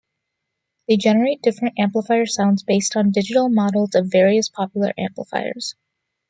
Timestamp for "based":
2.63-2.95